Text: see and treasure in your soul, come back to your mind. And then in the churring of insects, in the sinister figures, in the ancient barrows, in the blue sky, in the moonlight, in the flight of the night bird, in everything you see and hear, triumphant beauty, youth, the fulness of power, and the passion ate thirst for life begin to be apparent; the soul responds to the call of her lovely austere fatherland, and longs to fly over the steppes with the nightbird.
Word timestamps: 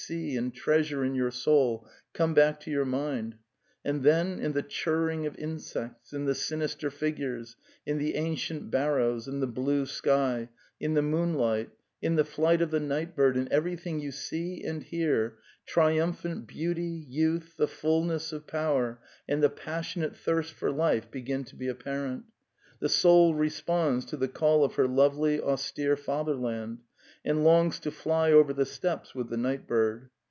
see 0.05 0.35
and 0.35 0.53
treasure 0.55 1.05
in 1.05 1.13
your 1.13 1.29
soul, 1.29 1.87
come 2.11 2.33
back 2.33 2.59
to 2.59 2.71
your 2.71 2.83
mind. 2.83 3.35
And 3.85 4.01
then 4.03 4.39
in 4.39 4.53
the 4.53 4.63
churring 4.63 5.27
of 5.27 5.37
insects, 5.37 6.11
in 6.11 6.25
the 6.25 6.33
sinister 6.35 6.89
figures, 6.89 7.55
in 7.85 7.99
the 7.99 8.15
ancient 8.15 8.69
barrows, 8.71 9.27
in 9.27 9.41
the 9.41 9.47
blue 9.47 9.85
sky, 9.85 10.49
in 10.79 10.95
the 10.95 11.03
moonlight, 11.03 11.69
in 12.01 12.15
the 12.15 12.25
flight 12.25 12.63
of 12.63 12.71
the 12.71 12.79
night 12.79 13.15
bird, 13.15 13.37
in 13.37 13.47
everything 13.53 13.99
you 14.01 14.11
see 14.11 14.63
and 14.65 14.81
hear, 14.83 15.37
triumphant 15.67 16.45
beauty, 16.47 17.05
youth, 17.07 17.53
the 17.57 17.67
fulness 17.67 18.33
of 18.33 18.47
power, 18.47 18.99
and 19.29 19.41
the 19.43 19.49
passion 19.51 20.03
ate 20.03 20.15
thirst 20.15 20.51
for 20.55 20.71
life 20.71 21.11
begin 21.11 21.43
to 21.45 21.55
be 21.55 21.67
apparent; 21.67 22.23
the 22.79 22.89
soul 22.89 23.35
responds 23.35 24.03
to 24.05 24.17
the 24.17 24.27
call 24.27 24.65
of 24.65 24.73
her 24.75 24.87
lovely 24.87 25.39
austere 25.39 25.95
fatherland, 25.95 26.79
and 27.23 27.43
longs 27.43 27.79
to 27.81 27.91
fly 27.91 28.31
over 28.31 28.51
the 28.53 28.65
steppes 28.65 29.13
with 29.13 29.29
the 29.29 29.37
nightbird. 29.37 30.09